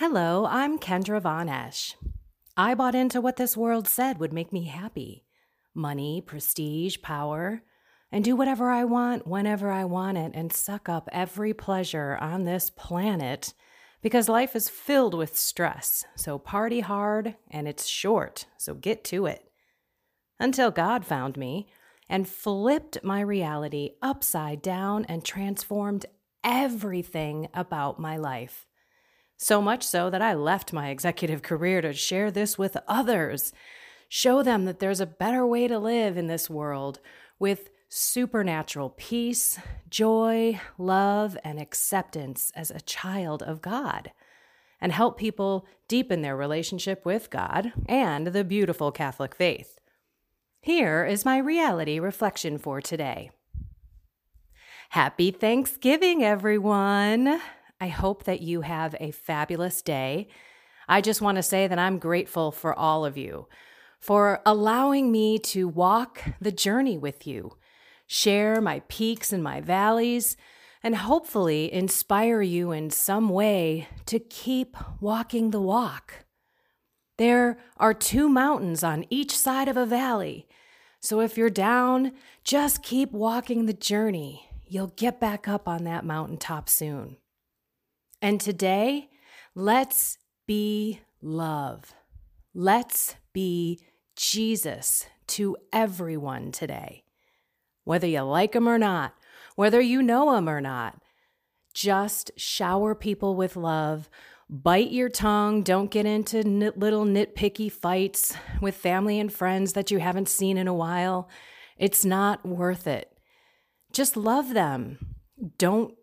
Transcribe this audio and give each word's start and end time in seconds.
Hello, 0.00 0.46
I'm 0.46 0.78
Kendra 0.78 1.20
Von 1.20 1.50
Esch. 1.50 1.94
I 2.56 2.74
bought 2.74 2.94
into 2.94 3.20
what 3.20 3.36
this 3.36 3.54
world 3.54 3.86
said 3.86 4.16
would 4.16 4.32
make 4.32 4.50
me 4.50 4.64
happy 4.64 5.26
money, 5.74 6.22
prestige, 6.22 7.02
power, 7.02 7.60
and 8.10 8.24
do 8.24 8.34
whatever 8.34 8.70
I 8.70 8.84
want 8.84 9.26
whenever 9.26 9.70
I 9.70 9.84
want 9.84 10.16
it 10.16 10.32
and 10.32 10.54
suck 10.54 10.88
up 10.88 11.10
every 11.12 11.52
pleasure 11.52 12.16
on 12.18 12.44
this 12.44 12.70
planet 12.70 13.52
because 14.00 14.26
life 14.26 14.56
is 14.56 14.70
filled 14.70 15.12
with 15.12 15.36
stress. 15.36 16.06
So 16.16 16.38
party 16.38 16.80
hard 16.80 17.36
and 17.50 17.68
it's 17.68 17.86
short, 17.86 18.46
so 18.56 18.72
get 18.72 19.04
to 19.04 19.26
it. 19.26 19.50
Until 20.38 20.70
God 20.70 21.04
found 21.04 21.36
me 21.36 21.68
and 22.08 22.26
flipped 22.26 23.04
my 23.04 23.20
reality 23.20 23.90
upside 24.00 24.62
down 24.62 25.04
and 25.10 25.22
transformed 25.22 26.06
everything 26.42 27.48
about 27.52 28.00
my 28.00 28.16
life. 28.16 28.66
So 29.42 29.62
much 29.62 29.82
so 29.84 30.10
that 30.10 30.20
I 30.20 30.34
left 30.34 30.74
my 30.74 30.90
executive 30.90 31.40
career 31.40 31.80
to 31.80 31.94
share 31.94 32.30
this 32.30 32.58
with 32.58 32.76
others, 32.86 33.54
show 34.06 34.42
them 34.42 34.66
that 34.66 34.80
there's 34.80 35.00
a 35.00 35.06
better 35.06 35.46
way 35.46 35.66
to 35.66 35.78
live 35.78 36.18
in 36.18 36.26
this 36.26 36.50
world 36.50 37.00
with 37.38 37.70
supernatural 37.88 38.90
peace, 38.98 39.58
joy, 39.88 40.60
love, 40.76 41.38
and 41.42 41.58
acceptance 41.58 42.52
as 42.54 42.70
a 42.70 42.82
child 42.82 43.42
of 43.42 43.62
God, 43.62 44.12
and 44.78 44.92
help 44.92 45.16
people 45.16 45.66
deepen 45.88 46.20
their 46.20 46.36
relationship 46.36 47.06
with 47.06 47.30
God 47.30 47.72
and 47.88 48.26
the 48.26 48.44
beautiful 48.44 48.92
Catholic 48.92 49.34
faith. 49.34 49.78
Here 50.60 51.06
is 51.06 51.24
my 51.24 51.38
reality 51.38 51.98
reflection 51.98 52.58
for 52.58 52.82
today. 52.82 53.30
Happy 54.90 55.30
Thanksgiving, 55.30 56.22
everyone! 56.22 57.40
I 57.80 57.88
hope 57.88 58.24
that 58.24 58.42
you 58.42 58.60
have 58.60 58.94
a 59.00 59.10
fabulous 59.10 59.80
day. 59.80 60.28
I 60.86 61.00
just 61.00 61.22
want 61.22 61.36
to 61.36 61.42
say 61.42 61.66
that 61.66 61.78
I'm 61.78 61.98
grateful 61.98 62.52
for 62.52 62.78
all 62.78 63.06
of 63.06 63.16
you, 63.16 63.48
for 64.00 64.42
allowing 64.44 65.10
me 65.10 65.38
to 65.38 65.66
walk 65.66 66.22
the 66.40 66.52
journey 66.52 66.98
with 66.98 67.26
you, 67.26 67.56
share 68.06 68.60
my 68.60 68.82
peaks 68.88 69.32
and 69.32 69.42
my 69.42 69.60
valleys, 69.60 70.36
and 70.82 70.96
hopefully 70.96 71.72
inspire 71.72 72.42
you 72.42 72.72
in 72.72 72.90
some 72.90 73.28
way 73.28 73.88
to 74.06 74.18
keep 74.18 74.76
walking 75.00 75.50
the 75.50 75.60
walk. 75.60 76.24
There 77.18 77.58
are 77.76 77.94
two 77.94 78.28
mountains 78.28 78.82
on 78.82 79.04
each 79.10 79.36
side 79.36 79.68
of 79.68 79.76
a 79.76 79.86
valley. 79.86 80.48
So 81.00 81.20
if 81.20 81.38
you're 81.38 81.50
down, 81.50 82.12
just 82.44 82.82
keep 82.82 83.12
walking 83.12 83.66
the 83.66 83.72
journey. 83.72 84.48
You'll 84.66 84.94
get 84.96 85.20
back 85.20 85.48
up 85.48 85.68
on 85.68 85.84
that 85.84 86.04
mountaintop 86.04 86.68
soon. 86.68 87.16
And 88.22 88.40
today, 88.40 89.08
let's 89.54 90.18
be 90.46 91.00
love. 91.22 91.94
Let's 92.54 93.14
be 93.32 93.80
Jesus 94.16 95.06
to 95.28 95.56
everyone 95.72 96.52
today. 96.52 97.04
Whether 97.84 98.06
you 98.06 98.22
like 98.22 98.54
him 98.54 98.68
or 98.68 98.78
not, 98.78 99.14
whether 99.56 99.80
you 99.80 100.02
know 100.02 100.34
him 100.34 100.48
or 100.48 100.60
not, 100.60 101.00
just 101.72 102.30
shower 102.36 102.94
people 102.94 103.36
with 103.36 103.56
love. 103.56 104.10
Bite 104.48 104.90
your 104.90 105.08
tongue. 105.08 105.62
Don't 105.62 105.90
get 105.90 106.06
into 106.06 106.42
nit- 106.42 106.78
little 106.78 107.04
nitpicky 107.04 107.70
fights 107.70 108.34
with 108.60 108.74
family 108.74 109.20
and 109.20 109.32
friends 109.32 109.72
that 109.74 109.90
you 109.90 109.98
haven't 109.98 110.28
seen 110.28 110.58
in 110.58 110.66
a 110.66 110.74
while. 110.74 111.28
It's 111.78 112.04
not 112.04 112.44
worth 112.44 112.86
it. 112.86 113.16
Just 113.92 114.16
love 114.16 114.52
them. 114.52 115.14
Don't 115.56 115.94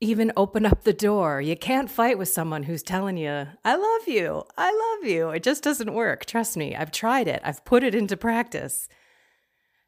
even 0.00 0.32
open 0.36 0.66
up 0.66 0.84
the 0.84 0.92
door. 0.92 1.40
You 1.40 1.56
can't 1.56 1.90
fight 1.90 2.18
with 2.18 2.28
someone 2.28 2.64
who's 2.64 2.82
telling 2.82 3.16
you, 3.16 3.46
I 3.64 3.76
love 3.76 4.08
you. 4.08 4.44
I 4.56 4.96
love 5.00 5.08
you. 5.08 5.30
It 5.30 5.42
just 5.42 5.62
doesn't 5.62 5.94
work. 5.94 6.26
Trust 6.26 6.56
me. 6.56 6.74
I've 6.74 6.92
tried 6.92 7.28
it, 7.28 7.40
I've 7.44 7.64
put 7.64 7.82
it 7.82 7.94
into 7.94 8.16
practice. 8.16 8.88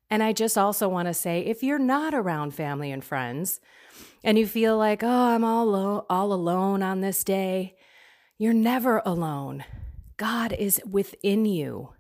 And 0.09 0.23
I 0.23 0.33
just 0.33 0.57
also 0.57 0.89
want 0.89 1.09
to 1.09 1.15
say 1.15 1.41
if 1.41 1.63
you're 1.63 1.81
not 1.81 2.15
around 2.15 2.55
family 2.55 2.93
and 2.93 3.03
friends 3.03 3.61
and 4.23 4.39
you 4.39 4.47
feel 4.47 4.79
like, 4.79 5.03
oh, 5.03 5.09
I'm 5.09 5.45
all, 5.45 5.67
lo- 5.67 6.07
all 6.09 6.33
alone 6.33 6.83
on 6.83 7.01
this 7.01 7.25
day, 7.25 7.75
you're 8.39 8.53
never 8.53 9.03
alone. 9.05 9.65
God 10.17 10.53
is 10.53 10.81
within 10.89 11.45
you. 11.45 11.91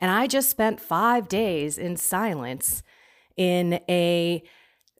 And 0.00 0.10
I 0.10 0.26
just 0.26 0.48
spent 0.48 0.80
five 0.80 1.28
days 1.28 1.76
in 1.76 1.96
silence 1.96 2.82
in 3.36 3.80
a 3.88 4.42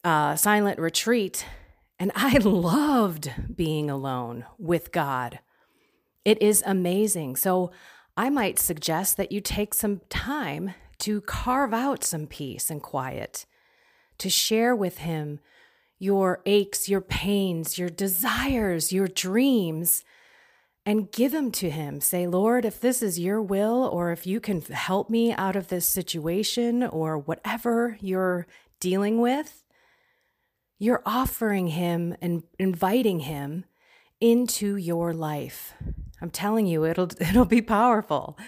uh, 0.05 0.37
silent 0.37 0.79
retreat 0.79 1.47
and 1.99 2.13
I 2.15 2.39
loved 2.39 3.31
being 3.55 3.91
alone 3.91 4.45
with 4.59 4.93
God. 4.93 5.41
It 6.25 6.41
is 6.41 6.63
amazing. 6.67 7.37
So 7.37 7.73
I 8.17 8.31
might 8.31 8.59
suggest 8.59 9.17
that 9.17 9.33
you 9.33 9.41
take 9.41 9.75
some 9.75 10.01
time 10.09 10.75
to 10.99 11.21
carve 11.23 11.73
out 11.73 12.05
some 12.05 12.27
peace 12.27 12.71
and 12.71 12.83
quiet, 12.83 13.47
to 14.19 14.29
share 14.29 14.75
with 14.75 14.99
Him 14.99 15.41
your 15.99 16.41
aches, 16.47 16.89
your 16.89 17.01
pains, 17.01 17.79
your 17.79 17.89
desires, 17.89 18.93
your 18.93 19.09
dreams, 19.09 20.05
and 20.85 21.11
give 21.11 21.33
them 21.33 21.51
to 21.53 21.71
Him. 21.71 22.01
Say, 22.01 22.27
Lord, 22.27 22.65
if 22.65 22.81
this 22.81 23.03
is 23.03 23.19
your 23.19 23.43
will, 23.43 23.89
or 23.93 24.11
if 24.11 24.27
you 24.27 24.41
can 24.41 24.61
help 24.63 25.11
me 25.11 25.33
out 25.33 25.57
of 25.57 25.69
this 25.69 25.87
situation, 25.87 26.83
or 26.83 27.19
whatever 27.19 27.97
you're 28.01 28.47
dealing 28.81 29.21
with, 29.21 29.65
you're 30.79 31.03
offering 31.05 31.69
him 31.69 32.17
and 32.21 32.43
inviting 32.59 33.21
him 33.21 33.65
into 34.21 34.77
your 34.77 35.13
life. 35.13 35.75
I'm 36.21 36.31
telling 36.31 36.67
you, 36.67 36.85
it'll 36.85 37.11
it'll 37.21 37.45
be 37.45 37.63
powerful. 37.63 38.39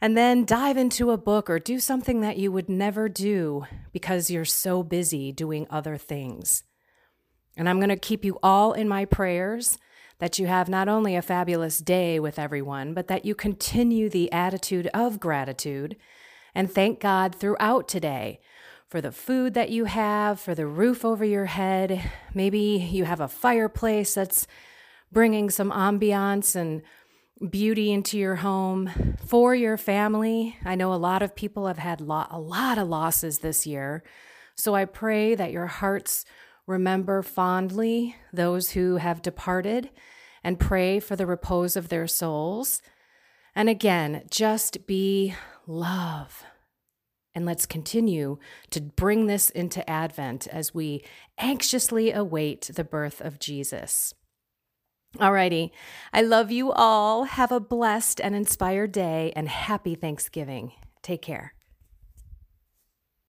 And 0.00 0.16
then 0.16 0.44
dive 0.44 0.76
into 0.76 1.10
a 1.10 1.16
book 1.16 1.48
or 1.48 1.58
do 1.58 1.80
something 1.80 2.20
that 2.20 2.36
you 2.36 2.52
would 2.52 2.68
never 2.68 3.08
do 3.08 3.64
because 3.92 4.30
you're 4.30 4.44
so 4.44 4.82
busy 4.82 5.32
doing 5.32 5.66
other 5.70 5.96
things. 5.96 6.64
And 7.56 7.68
I'm 7.68 7.78
going 7.78 7.88
to 7.88 7.96
keep 7.96 8.22
you 8.22 8.38
all 8.42 8.74
in 8.74 8.88
my 8.88 9.06
prayers 9.06 9.78
that 10.18 10.38
you 10.38 10.46
have 10.46 10.68
not 10.68 10.88
only 10.88 11.16
a 11.16 11.22
fabulous 11.22 11.78
day 11.78 12.20
with 12.20 12.38
everyone, 12.38 12.92
but 12.92 13.08
that 13.08 13.24
you 13.24 13.34
continue 13.34 14.10
the 14.10 14.30
attitude 14.32 14.88
of 14.92 15.18
gratitude 15.18 15.96
and 16.54 16.70
thank 16.70 17.00
God 17.00 17.34
throughout 17.34 17.88
today 17.88 18.40
for 18.88 19.00
the 19.00 19.12
food 19.12 19.54
that 19.54 19.70
you 19.70 19.84
have, 19.86 20.40
for 20.40 20.54
the 20.54 20.66
roof 20.66 21.04
over 21.04 21.24
your 21.24 21.46
head. 21.46 22.10
Maybe 22.34 22.88
you 22.90 23.04
have 23.04 23.20
a 23.20 23.28
fireplace 23.28 24.14
that's 24.14 24.46
bringing 25.10 25.50
some 25.50 25.70
ambiance 25.70 26.54
and 26.54 26.82
beauty 27.50 27.92
into 27.92 28.18
your 28.18 28.36
home, 28.36 29.16
for 29.26 29.54
your 29.54 29.76
family. 29.76 30.56
I 30.64 30.74
know 30.74 30.92
a 30.92 30.96
lot 30.96 31.22
of 31.22 31.36
people 31.36 31.66
have 31.66 31.78
had 31.78 32.00
lo- 32.00 32.26
a 32.30 32.38
lot 32.38 32.78
of 32.78 32.88
losses 32.88 33.40
this 33.40 33.66
year. 33.66 34.02
So 34.54 34.74
I 34.74 34.86
pray 34.86 35.34
that 35.34 35.52
your 35.52 35.66
hearts 35.66 36.24
remember 36.66 37.22
fondly 37.22 38.16
those 38.32 38.70
who 38.70 38.96
have 38.96 39.20
departed 39.20 39.90
and 40.42 40.58
pray 40.58 40.98
for 40.98 41.14
the 41.14 41.26
repose 41.26 41.76
of 41.76 41.88
their 41.88 42.06
souls. 42.06 42.80
And 43.54 43.68
again, 43.68 44.22
just 44.30 44.86
be 44.86 45.34
love. 45.66 46.44
And 47.36 47.44
let's 47.44 47.66
continue 47.66 48.38
to 48.70 48.80
bring 48.80 49.26
this 49.26 49.50
into 49.50 49.88
Advent 49.88 50.48
as 50.48 50.72
we 50.72 51.04
anxiously 51.36 52.10
await 52.10 52.70
the 52.74 52.82
birth 52.82 53.20
of 53.20 53.38
Jesus. 53.38 54.14
Alrighty, 55.18 55.70
I 56.14 56.22
love 56.22 56.50
you 56.50 56.72
all. 56.72 57.24
Have 57.24 57.52
a 57.52 57.60
blessed 57.60 58.22
and 58.22 58.34
inspired 58.34 58.92
day 58.92 59.34
and 59.36 59.50
happy 59.50 59.94
Thanksgiving. 59.94 60.72
Take 61.02 61.20
care. 61.20 61.55